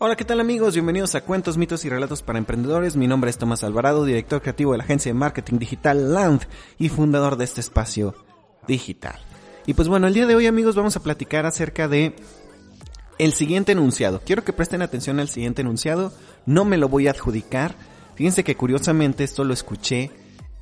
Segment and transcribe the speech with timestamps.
[0.00, 0.74] Hola, ¿qué tal amigos?
[0.74, 2.94] Bienvenidos a Cuentos, Mitos y Relatos para Emprendedores.
[2.94, 6.42] Mi nombre es Tomás Alvarado, director creativo de la agencia de marketing digital Land
[6.78, 8.14] y fundador de este espacio
[8.68, 9.18] digital.
[9.66, 12.14] Y pues bueno, el día de hoy amigos vamos a platicar acerca de
[13.18, 14.22] el siguiente enunciado.
[14.24, 16.12] Quiero que presten atención al siguiente enunciado.
[16.46, 17.74] No me lo voy a adjudicar.
[18.14, 20.12] Fíjense que curiosamente esto lo escuché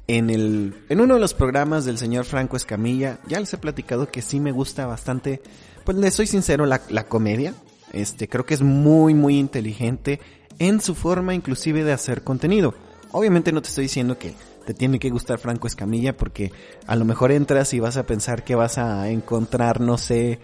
[0.07, 3.19] en el, en uno de los programas del señor Franco Escamilla.
[3.29, 5.43] Ya les he platicado que sí me gusta bastante,
[5.85, 7.53] pues les soy sincero, la, la comedia.
[7.97, 10.21] Este, creo que es muy, muy inteligente
[10.59, 12.75] en su forma inclusive de hacer contenido.
[13.13, 14.35] Obviamente no te estoy diciendo que
[14.67, 16.53] te tiene que gustar Franco Escamilla porque
[16.87, 20.41] a lo mejor entras y vas a pensar que vas a encontrar, no sé,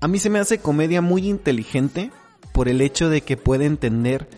[0.00, 2.10] a mí se me hace comedia muy inteligente
[2.52, 4.28] por el hecho de que puede entender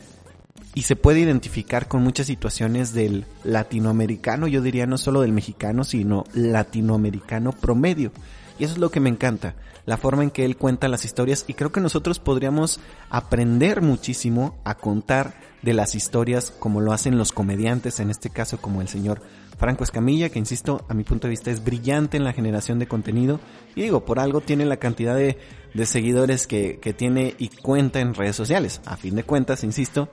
[0.75, 5.85] y se puede identificar con muchas situaciones del latinoamericano, yo diría no solo del mexicano,
[5.85, 8.13] sino latinoamericano promedio.
[8.59, 11.45] Y eso es lo que me encanta, la forma en que él cuenta las historias
[11.49, 12.81] y creo que nosotros podríamos
[13.11, 18.59] aprender muchísimo a contar de las historias como lo hacen los comediantes, en este caso
[18.59, 19.23] como el señor
[19.59, 22.87] Franco Escamilla, que insisto, a mi punto de vista es brillante en la generación de
[22.87, 23.41] contenido
[23.75, 25.39] y digo, por algo tiene la cantidad de,
[25.85, 28.81] seguidores que, que tiene y cuenta en redes sociales.
[28.85, 30.09] A fin de cuentas, insisto,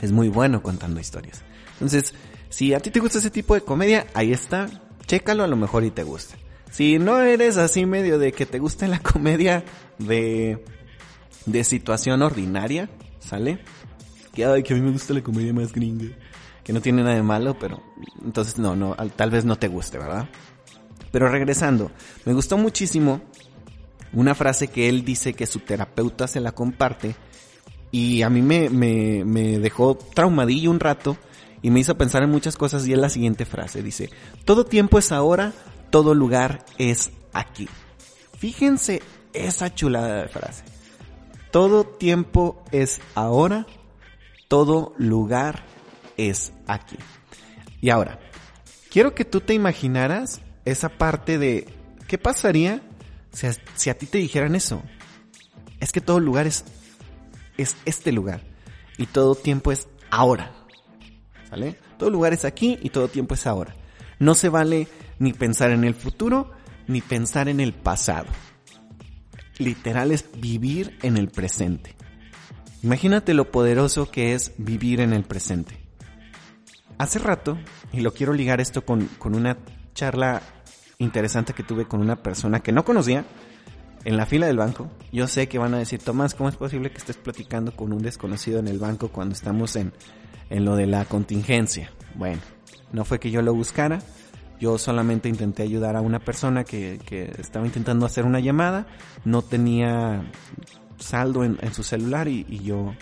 [0.00, 1.42] es muy bueno contando historias.
[1.74, 2.14] Entonces,
[2.48, 4.68] si a ti te gusta ese tipo de comedia, ahí está,
[5.06, 6.36] chécalo a lo mejor y te gusta.
[6.70, 9.64] Si no eres así medio de que te guste la comedia
[9.98, 10.64] de,
[11.46, 13.58] de situación ordinaria, ¿sale?
[14.32, 16.16] Que, que a mí me gusta la comedia más gringa.
[16.64, 17.82] Que no tiene nada de malo, pero
[18.24, 20.28] entonces no, no, tal vez no te guste, ¿verdad?
[21.10, 21.90] Pero regresando,
[22.24, 23.20] me gustó muchísimo
[24.12, 27.16] una frase que él dice que su terapeuta se la comparte
[27.90, 31.16] y a mí me, me, me dejó traumadillo un rato
[31.62, 33.82] y me hizo pensar en muchas cosas y es la siguiente frase.
[33.82, 34.10] Dice,
[34.44, 35.52] todo tiempo es ahora,
[35.90, 37.68] todo lugar es aquí.
[38.38, 39.02] Fíjense
[39.32, 40.64] esa chulada de frase.
[41.50, 43.66] Todo tiempo es ahora,
[44.48, 45.64] todo lugar
[46.16, 46.96] es aquí.
[47.80, 48.20] Y ahora,
[48.90, 51.68] quiero que tú te imaginaras esa parte de
[52.06, 52.82] qué pasaría
[53.32, 54.82] si a, ti te dijeran eso.
[55.80, 56.64] Es que todo lugar es,
[57.56, 58.42] es este lugar
[58.98, 60.52] y todo tiempo es ahora.
[61.48, 61.78] ¿Sale?
[61.98, 63.74] Todo lugar es aquí y todo tiempo es ahora.
[64.18, 64.88] No se vale
[65.20, 66.50] ni pensar en el futuro,
[66.88, 68.26] ni pensar en el pasado.
[69.58, 71.94] Literal es vivir en el presente.
[72.82, 75.76] Imagínate lo poderoso que es vivir en el presente.
[76.98, 77.58] Hace rato,
[77.92, 79.58] y lo quiero ligar esto con, con una
[79.94, 80.42] charla
[80.98, 83.24] interesante que tuve con una persona que no conocía
[84.04, 84.90] en la fila del banco.
[85.12, 88.02] Yo sé que van a decir, Tomás, ¿cómo es posible que estés platicando con un
[88.02, 89.92] desconocido en el banco cuando estamos en,
[90.48, 91.90] en lo de la contingencia?
[92.14, 92.40] Bueno,
[92.92, 94.00] no fue que yo lo buscara,
[94.60, 98.86] yo solamente intenté ayudar a una persona que, que estaba intentando hacer una llamada,
[99.24, 100.30] no tenía
[100.98, 102.94] saldo en, su celular y, y, yo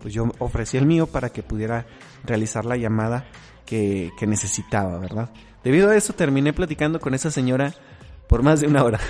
[0.00, 1.86] pues yo ofrecí el mío para que pudiera
[2.24, 3.26] realizar la llamada
[3.66, 5.30] que, que necesitaba, ¿verdad?
[5.64, 7.74] Debido a eso terminé platicando con esa señora
[8.28, 9.00] por más de una hora.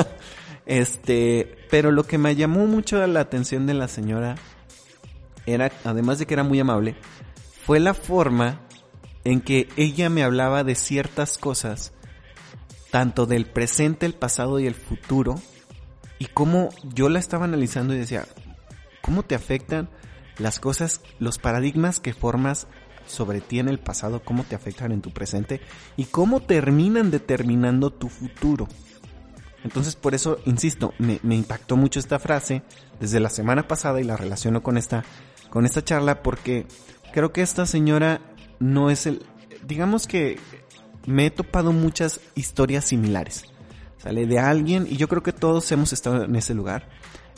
[0.66, 4.34] este, pero lo que me llamó mucho la atención de la señora
[5.46, 6.96] era, además de que era muy amable,
[7.64, 8.60] fue la forma
[9.24, 11.92] en que ella me hablaba de ciertas cosas,
[12.90, 15.36] tanto del presente, el pasado y el futuro,
[16.18, 18.26] y cómo yo la estaba analizando y decía,
[19.02, 19.88] ¿cómo te afectan
[20.38, 22.66] las cosas, los paradigmas que formas
[23.06, 25.60] sobre ti en el pasado, cómo te afectan en tu presente
[25.96, 28.68] y cómo terminan determinando tu futuro?
[29.64, 32.62] Entonces por eso, insisto, me, impactó mucho esta frase
[32.98, 35.04] desde la semana pasada y la relaciono con esta,
[35.50, 36.66] con esta charla porque
[37.12, 38.20] creo que esta señora
[38.60, 39.24] no es el,
[39.66, 40.38] digamos que
[41.06, 43.46] me he topado muchas historias similares.
[43.98, 46.88] Sale de alguien y yo creo que todos hemos estado en ese lugar.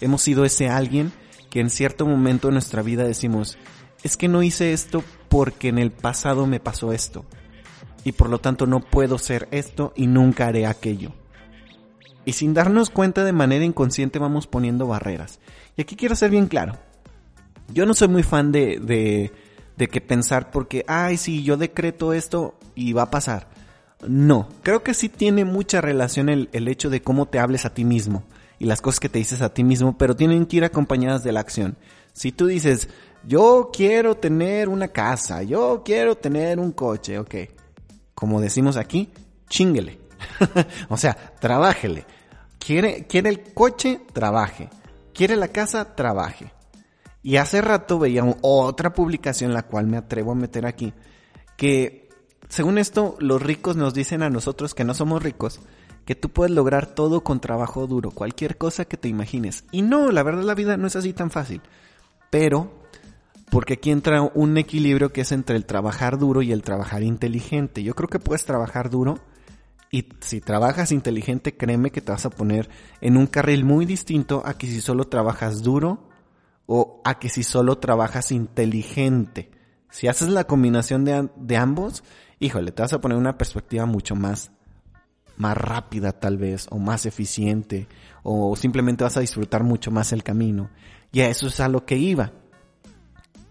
[0.01, 1.13] Hemos sido ese alguien
[1.51, 3.59] que en cierto momento de nuestra vida decimos,
[4.03, 7.25] es que no hice esto porque en el pasado me pasó esto.
[8.05, 11.13] Y por lo tanto no puedo ser esto y nunca haré aquello.
[12.25, 15.41] Y sin darnos cuenta de manera inconsciente vamos poniendo barreras.
[15.77, 16.79] Y aquí quiero ser bien claro.
[17.73, 19.33] Yo no soy muy fan de, de
[19.83, 23.49] de que pensar porque, ay, sí, yo decreto esto y va a pasar.
[24.07, 27.75] No, creo que sí tiene mucha relación el, el hecho de cómo te hables a
[27.75, 28.23] ti mismo
[28.61, 31.33] y las cosas que te dices a ti mismo, pero tienen que ir acompañadas de
[31.33, 31.77] la acción.
[32.13, 32.89] Si tú dices,
[33.27, 37.35] yo quiero tener una casa, yo quiero tener un coche, ok.
[38.15, 39.11] Como decimos aquí,
[39.49, 39.99] chinguele.
[40.91, 42.07] o sea, trabájele.
[42.61, 44.71] Quiere, quiere el coche, trabaje.
[45.13, 46.53] Quiere la casa, trabaje.
[47.23, 50.93] Y hace rato veía otra publicación, la cual me atrevo a meter aquí,
[51.57, 52.09] que
[52.49, 55.61] según esto, los ricos nos dicen a nosotros que no somos ricos,
[56.05, 59.65] que tú puedes lograr todo con trabajo duro, cualquier cosa que te imagines.
[59.73, 61.63] Y no, la verdad la vida no es así tan fácil.
[62.31, 62.83] pero
[63.51, 67.83] porque aquí entra un equilibrio que es entre el trabajar duro y el trabajar inteligente.
[67.83, 69.19] Yo creo que puedes trabajar duro
[69.91, 72.71] y si trabajas inteligente, créeme que te vas a poner
[73.03, 76.09] en un carril muy distinto a que si solo trabajas duro
[76.67, 79.51] o a que si solo trabajas inteligente.
[79.91, 82.03] Si haces la combinación de, de ambos,
[82.41, 84.51] híjole, te vas a poner una perspectiva mucho más
[85.37, 87.89] más rápida tal vez, o más eficiente,
[88.23, 90.71] o simplemente vas a disfrutar mucho más el camino.
[91.13, 92.33] Y a eso es a lo que iba.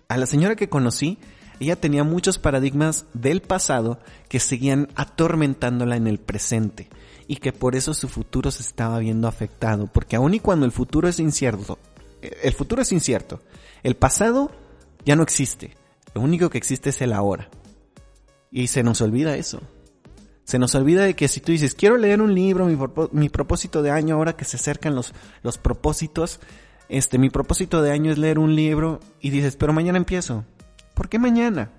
[0.08, 1.19] A la señora que conocí,
[1.60, 4.00] ella tenía muchos paradigmas del pasado
[4.30, 6.90] que seguían atormentándola en el presente
[7.28, 10.72] y que por eso su futuro se estaba viendo afectado, porque aun y cuando el
[10.72, 11.78] futuro es incierto,
[12.21, 13.41] el futuro es incierto,
[13.83, 14.51] el pasado
[15.06, 15.75] ya no existe,
[16.13, 17.50] lo único que existe es el ahora.
[18.51, 19.62] Y se nos olvida eso.
[20.44, 22.68] Se nos olvida de que si tú dices, quiero leer un libro,
[23.13, 25.13] mi, propósito de año, ahora que se acercan los,
[25.44, 26.41] los propósitos,
[26.89, 30.44] este, mi propósito de año es leer un libro y dices, pero mañana empiezo.
[30.94, 31.71] ¿Por qué mañana?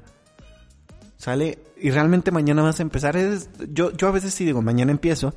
[1.19, 1.59] ¿Sale?
[1.77, 3.17] Y realmente mañana vas a empezar.
[3.17, 5.35] Es, yo, yo a veces sí digo, mañana empiezo,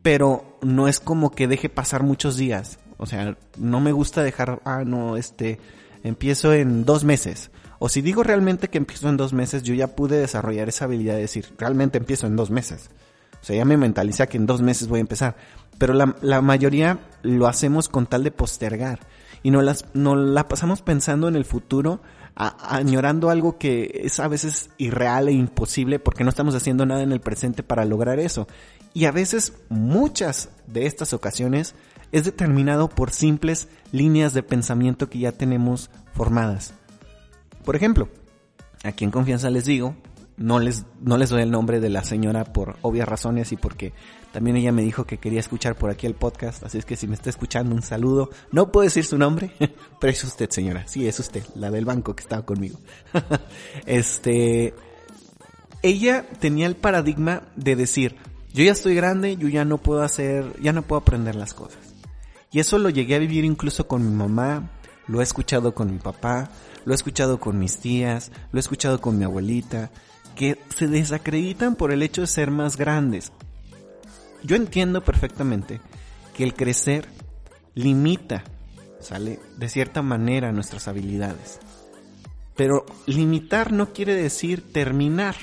[0.00, 2.78] pero no es como que deje pasar muchos días.
[3.00, 5.58] O sea, no me gusta dejar, ah, no, este,
[6.04, 7.50] empiezo en dos meses.
[7.78, 11.14] O si digo realmente que empiezo en dos meses, yo ya pude desarrollar esa habilidad
[11.14, 12.90] de decir, realmente empiezo en dos meses.
[13.40, 15.34] O sea, ya me mentalicé que en dos meses voy a empezar.
[15.78, 19.00] Pero la, la mayoría lo hacemos con tal de postergar.
[19.42, 22.02] Y no, las, no la pasamos pensando en el futuro,
[22.34, 27.12] añorando algo que es a veces irreal e imposible porque no estamos haciendo nada en
[27.12, 28.46] el presente para lograr eso.
[28.92, 31.74] Y a veces, muchas de estas ocasiones,
[32.12, 36.74] es determinado por simples líneas de pensamiento que ya tenemos formadas.
[37.64, 38.08] Por ejemplo,
[38.84, 39.94] aquí en confianza les digo,
[40.36, 43.92] no les, no les doy el nombre de la señora por obvias razones y porque
[44.32, 47.06] también ella me dijo que quería escuchar por aquí el podcast, así es que si
[47.06, 49.52] me está escuchando un saludo, no puedo decir su nombre,
[50.00, 52.78] pero es usted señora, sí es usted, la del banco que estaba conmigo.
[53.86, 54.72] este,
[55.82, 58.16] ella tenía el paradigma de decir,
[58.54, 61.89] yo ya estoy grande, yo ya no puedo hacer, ya no puedo aprender las cosas.
[62.52, 64.70] Y eso lo llegué a vivir incluso con mi mamá,
[65.06, 66.50] lo he escuchado con mi papá,
[66.84, 69.90] lo he escuchado con mis tías, lo he escuchado con mi abuelita,
[70.34, 73.32] que se desacreditan por el hecho de ser más grandes.
[74.42, 75.80] Yo entiendo perfectamente
[76.34, 77.08] que el crecer
[77.74, 78.42] limita,
[79.00, 79.38] ¿sale?
[79.56, 81.60] De cierta manera nuestras habilidades.
[82.56, 85.36] Pero limitar no quiere decir terminar.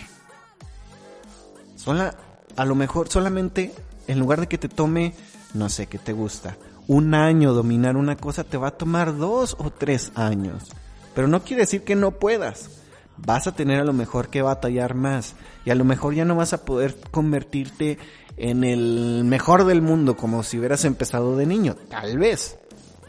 [1.75, 2.17] Sola,
[2.55, 3.73] a lo mejor solamente
[4.07, 5.13] en lugar de que te tome,
[5.53, 9.55] no sé, qué te gusta, un año dominar una cosa, te va a tomar dos
[9.59, 10.69] o tres años.
[11.13, 12.69] Pero no quiere decir que no puedas.
[13.17, 15.35] Vas a tener a lo mejor que batallar más.
[15.65, 17.97] Y a lo mejor ya no vas a poder convertirte
[18.37, 21.75] en el mejor del mundo como si hubieras empezado de niño.
[21.89, 22.57] Tal vez.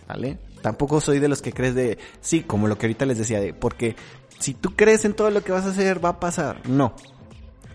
[0.08, 0.38] ¿Vale?
[0.62, 3.54] Tampoco soy de los que crees de, sí, como lo que ahorita les decía, de,
[3.54, 3.94] porque
[4.38, 6.69] si tú crees en todo lo que vas a hacer, va a pasar.
[6.69, 6.94] No.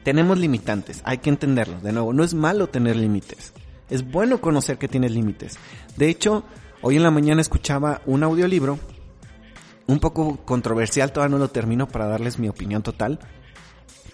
[0.04, 1.80] Tenemos limitantes, hay que entenderlo.
[1.80, 3.54] De nuevo, no es malo tener límites.
[3.94, 5.60] Es bueno conocer que tienes límites.
[5.98, 6.44] De hecho,
[6.82, 8.80] hoy en la mañana escuchaba un audiolibro
[9.86, 13.20] un poco controversial, todavía no lo termino para darles mi opinión total,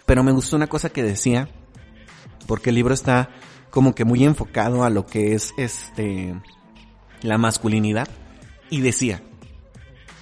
[0.05, 1.47] pero me gustó una cosa que decía,
[2.45, 3.29] porque el libro está
[3.69, 6.35] como que muy enfocado a lo que es este
[7.21, 8.09] la masculinidad
[8.69, 9.21] y decía,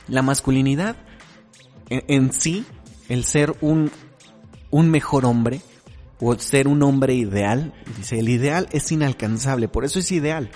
[0.08, 0.98] la masculinidad
[1.90, 2.64] en, en sí,
[3.10, 3.90] el ser un
[4.70, 5.62] un mejor hombre
[6.20, 10.50] o ser un hombre ideal, dice, el ideal es inalcanzable, por eso es ideal,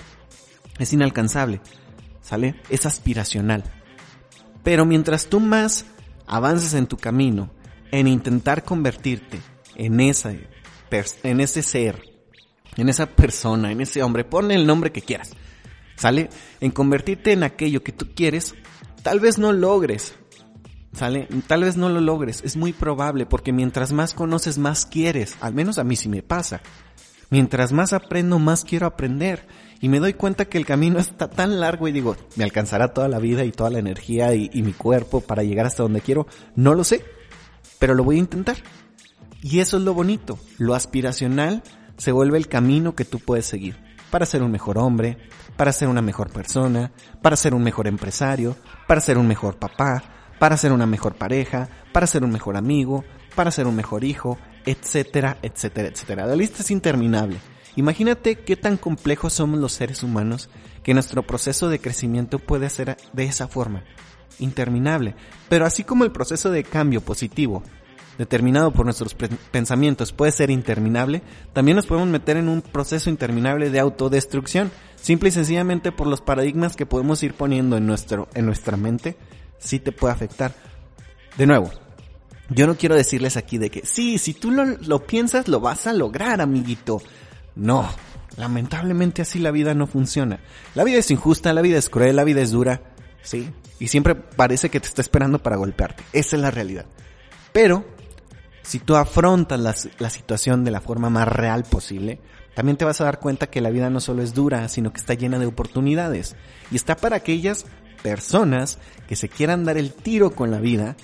[0.78, 1.60] es inalcanzable,
[2.20, 2.56] ¿sale?
[2.68, 3.64] Es aspiracional.
[4.62, 5.84] Pero mientras tú más
[6.26, 7.50] avances en tu camino,
[7.90, 9.40] en intentar convertirte
[9.76, 10.32] en esa,
[11.22, 12.02] en ese ser,
[12.76, 15.30] en esa persona, en ese hombre, ponle el nombre que quieras,
[15.96, 16.30] ¿sale?
[16.60, 18.54] En convertirte en aquello que tú quieres,
[19.02, 20.14] tal vez no logres,
[20.92, 21.28] ¿sale?
[21.46, 25.54] Tal vez no lo logres, es muy probable, porque mientras más conoces, más quieres, al
[25.54, 26.60] menos a mí sí me pasa.
[27.30, 29.46] Mientras más aprendo, más quiero aprender
[29.80, 33.08] y me doy cuenta que el camino está tan largo y digo, ¿me alcanzará toda
[33.08, 36.26] la vida y toda la energía y, mi cuerpo para llegar hasta donde quiero?
[36.56, 37.04] No lo sé,
[37.78, 38.56] pero lo voy a intentar.
[39.40, 41.62] Y eso es lo bonito, lo aspiracional
[41.96, 43.76] se vuelve el camino que tú puedes seguir
[44.10, 45.16] para ser un mejor hombre,
[45.56, 48.56] para ser una mejor persona, para ser un mejor empresario,
[48.86, 50.04] para ser un mejor papá,
[50.42, 53.04] para ser una mejor pareja, para ser un mejor amigo,
[53.36, 56.26] para ser un mejor hijo, etcétera, etcétera, etcétera.
[56.26, 57.36] La lista es interminable.
[57.76, 60.50] Imagínate qué tan complejos somos los seres humanos
[60.82, 63.84] que nuestro proceso de crecimiento puede ser de esa forma,
[64.40, 65.14] interminable.
[65.48, 67.62] Pero así como el proceso de cambio positivo,
[68.18, 71.22] determinado por nuestros pensamientos, puede ser interminable,
[71.52, 76.20] también nos podemos meter en un proceso interminable de autodestrucción, simple y sencillamente por los
[76.20, 79.16] paradigmas que podemos ir poniendo en, nuestro, en nuestra mente
[79.62, 80.52] sí te puede afectar.
[81.36, 81.70] De nuevo,
[82.50, 85.86] yo no quiero decirles aquí de que sí, si tú lo, lo piensas lo vas
[85.86, 87.00] a lograr, amiguito.
[87.54, 87.88] No,
[88.36, 90.40] lamentablemente así la vida no funciona.
[90.74, 92.82] La vida es injusta, la vida es cruel, la vida es dura,
[93.22, 96.02] sí, y siempre parece que te está esperando para golpearte.
[96.12, 96.86] Esa es la realidad.
[97.52, 97.84] Pero,
[98.62, 102.20] si tú afrontas la, la situación de la forma más real posible,
[102.54, 105.00] también te vas a dar cuenta que la vida no solo es dura, sino que
[105.00, 106.36] está llena de oportunidades.
[106.70, 107.66] Y está para aquellas
[108.02, 108.78] personas
[109.08, 110.96] que se quieran dar el tiro con la vida,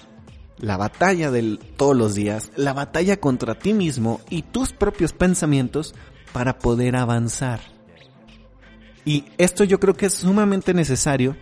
[0.58, 5.94] la batalla de todos los días, la batalla contra ti mismo y tus propios pensamientos
[6.32, 7.60] para poder avanzar.
[9.04, 11.36] Y esto yo creo que es sumamente necesario,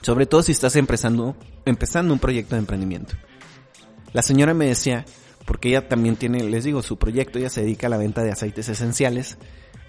[0.00, 3.14] sobre todo si estás empezando, empezando un proyecto de emprendimiento.
[4.12, 5.04] La señora me decía,
[5.44, 8.32] porque ella también tiene, les digo, su proyecto, ella se dedica a la venta de
[8.32, 9.38] aceites esenciales,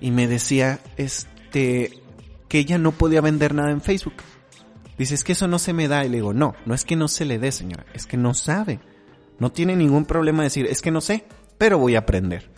[0.01, 2.01] y me decía, este,
[2.47, 4.15] que ella no podía vender nada en Facebook.
[4.99, 6.05] Dice, es que eso no se me da.
[6.05, 8.33] Y le digo, no, no es que no se le dé, señora, es que no
[8.33, 8.81] sabe.
[9.39, 11.25] No tiene ningún problema decir, es que no sé,
[11.57, 12.51] pero voy a aprender.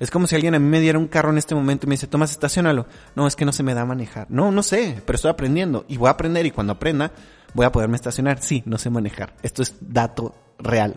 [0.00, 1.94] Es como si alguien a mí me diera un carro en este momento y me
[1.94, 2.86] dice, Tomás, estacionalo.
[3.14, 4.26] No, es que no se me da manejar.
[4.30, 5.84] No, no sé, pero estoy aprendiendo.
[5.88, 7.12] Y voy a aprender y cuando aprenda
[7.54, 8.42] voy a poderme estacionar.
[8.42, 9.36] Sí, no sé manejar.
[9.42, 10.94] Esto es dato real.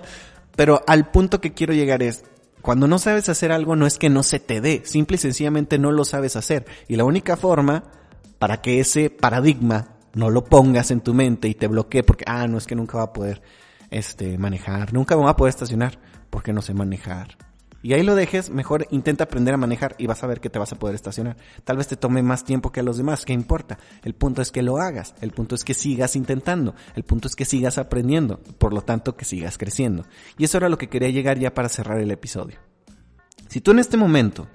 [0.56, 2.24] pero al punto que quiero llegar es,
[2.60, 5.78] cuando no sabes hacer algo no es que no se te dé, simple y sencillamente
[5.78, 6.66] no lo sabes hacer.
[6.86, 7.84] Y la única forma
[8.38, 12.46] para que ese paradigma no lo pongas en tu mente y te bloquee porque, ah,
[12.46, 13.42] no es que nunca va a poder
[13.90, 15.98] este, manejar, nunca va a poder estacionar
[16.30, 17.36] porque no sé manejar
[17.84, 20.58] y ahí lo dejes, mejor intenta aprender a manejar y vas a ver que te
[20.58, 21.36] vas a poder estacionar.
[21.64, 23.78] Tal vez te tome más tiempo que a los demás, ¿qué importa?
[24.02, 27.36] El punto es que lo hagas, el punto es que sigas intentando, el punto es
[27.36, 30.06] que sigas aprendiendo, por lo tanto que sigas creciendo.
[30.38, 32.56] Y eso era lo que quería llegar ya para cerrar el episodio.
[33.48, 34.48] Si tú en este momento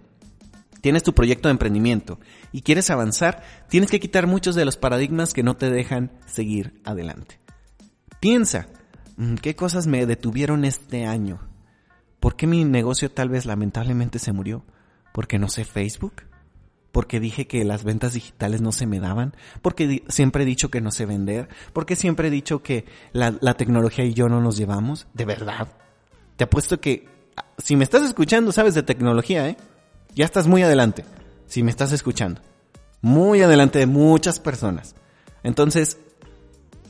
[0.81, 2.19] tienes tu proyecto de emprendimiento
[2.51, 6.81] y quieres avanzar, tienes que quitar muchos de los paradigmas que no te dejan seguir
[6.83, 7.39] adelante.
[8.19, 8.67] Piensa,
[9.17, 11.39] mm, ¿qué cosas me detuvieron este año?
[12.19, 14.65] ¿Por qué mi negocio tal vez lamentablemente se murió?
[15.13, 16.24] ¿Porque no sé Facebook?
[16.91, 19.36] ¿Porque dije que las ventas digitales no se me daban?
[19.62, 21.48] ¿Porque siempre he dicho que no sé vender?
[21.71, 25.07] ¿Porque siempre he dicho que la, la tecnología y yo no nos llevamos?
[25.13, 25.69] ¿De verdad?
[26.36, 27.07] Te apuesto que
[27.38, 29.57] ah, si me estás escuchando sabes de tecnología, ¿eh?
[30.19, 31.05] Ya estás muy adelante.
[31.47, 32.41] Si me estás escuchando.
[32.99, 34.93] Muy adelante de muchas personas.
[35.43, 35.97] Entonces,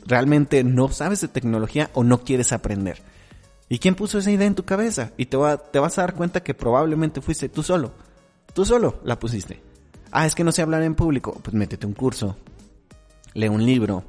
[0.04, 3.00] realmente no sabes de tecnología o no quieres aprender.
[3.68, 5.12] ¿Y quién puso esa idea en tu cabeza?
[5.16, 7.92] Y te, va, te vas a dar cuenta que probablemente fuiste tú solo.
[8.52, 9.62] Tú solo la pusiste.
[10.10, 11.38] Ah, es que no sé hablar en público.
[11.40, 12.36] Pues métete un curso.
[13.34, 14.02] Lee un libro.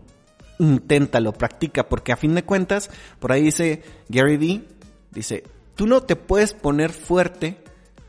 [0.58, 4.68] Inténtalo, practica, porque a fin de cuentas, por ahí dice Gary Vee,
[5.12, 5.44] dice,
[5.76, 7.62] tú no te puedes poner fuerte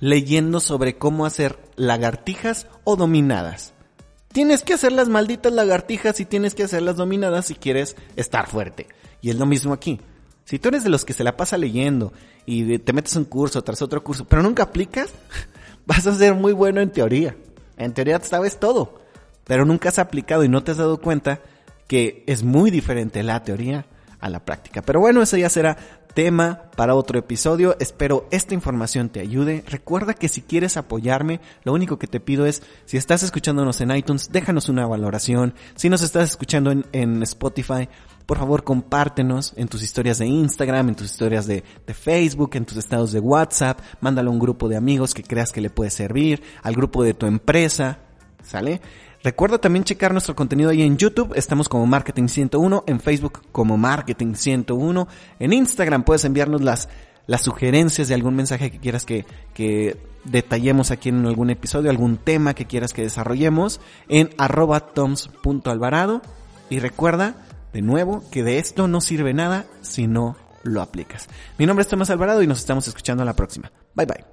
[0.02, 3.72] leyendo sobre cómo hacer lagartijas o dominadas.
[4.32, 8.48] Tienes que hacer las malditas lagartijas y tienes que hacer las dominadas si quieres estar
[8.48, 8.88] fuerte.
[9.20, 10.00] Y es lo mismo aquí.
[10.44, 12.12] Si tú eres de los que se la pasa leyendo
[12.44, 15.08] y te metes un curso tras otro curso, pero nunca aplicas,
[15.86, 17.36] vas a ser muy bueno en teoría.
[17.76, 19.00] En teoría sabes todo,
[19.44, 21.42] pero nunca has aplicado y no te has dado cuenta
[21.86, 23.86] que es muy diferente la teoría
[24.18, 24.82] a la práctica.
[24.82, 25.76] Pero bueno, eso ya será
[26.14, 27.76] tema para otro episodio.
[27.80, 29.64] Espero esta información te ayude.
[29.68, 33.94] Recuerda que si quieres apoyarme, lo único que te pido es, si estás escuchándonos en
[33.94, 35.54] iTunes, déjanos una valoración.
[35.74, 37.88] Si nos estás escuchando en, Spotify,
[38.26, 42.64] por favor compártenos en tus historias de Instagram, en tus historias de, de, Facebook, en
[42.64, 45.90] tus estados de WhatsApp, mándalo a un grupo de amigos que creas que le puede
[45.90, 47.98] servir, al grupo de tu empresa,
[48.42, 48.80] ¿sale?
[49.22, 53.76] Recuerda también checar nuestro contenido ahí en YouTube, estamos como Marketing 101, en Facebook como
[53.76, 55.08] Marketing 101,
[55.38, 56.88] en Instagram puedes enviarnos las,
[57.26, 62.16] las sugerencias de algún mensaje que quieras que, que detallemos aquí en algún episodio, algún
[62.16, 66.22] tema que quieras que desarrollemos en arroba toms.alvarado
[66.68, 67.36] y recuerda,
[67.72, 71.28] de nuevo, que de esto no sirve nada si no lo aplicas.
[71.58, 73.70] Mi nombre es Tomás Alvarado y nos estamos escuchando a la próxima.
[73.94, 74.31] Bye bye.